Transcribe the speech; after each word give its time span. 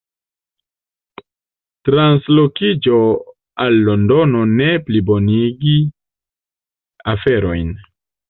Translokiĝo 1.89 2.95
al 3.65 3.77
Londono 3.89 4.41
ne 4.53 4.69
plibonigi 4.87 5.77
aferojn. 7.15 7.71